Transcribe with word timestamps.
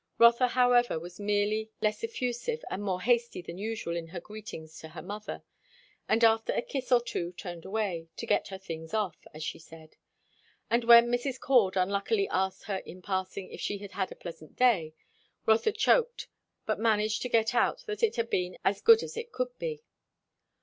Rotha 0.17 0.47
however 0.47 0.97
was 0.99 1.19
merely 1.19 1.69
less 1.79 2.03
effusive 2.03 2.63
and 2.71 2.81
more 2.81 3.01
hasty 3.03 3.39
than 3.43 3.59
usual 3.59 3.95
in 3.95 4.07
her 4.07 4.19
greetings 4.19 4.79
to 4.79 4.87
her 4.89 5.01
mother, 5.03 5.43
and 6.09 6.23
after 6.23 6.51
a 6.53 6.63
kiss 6.63 6.91
or 6.91 6.99
two 6.99 7.33
turned 7.33 7.65
away 7.65 8.07
"to 8.17 8.25
get 8.25 8.47
her 8.47 8.57
things 8.57 8.95
off," 8.95 9.19
as 9.31 9.43
she 9.43 9.59
said. 9.59 9.97
And 10.71 10.85
when 10.85 11.11
Mrs. 11.11 11.39
Cord 11.39 11.77
unluckily 11.77 12.27
asked 12.29 12.63
her 12.63 12.77
in 12.77 13.03
passing, 13.03 13.51
if 13.51 13.61
she 13.61 13.77
had 13.77 13.91
had 13.91 14.11
a 14.11 14.15
pleasant 14.15 14.55
day? 14.55 14.95
Rotha 15.45 15.71
choked, 15.71 16.27
but 16.65 16.79
managed 16.79 17.21
to 17.21 17.29
get 17.29 17.53
out 17.53 17.83
that 17.85 18.01
it 18.01 18.15
had 18.15 18.31
been 18.31 18.57
"as 18.65 18.81
good 18.81 19.03
as 19.03 19.15
it 19.15 19.31
could 19.31 19.55
be." 19.59 19.83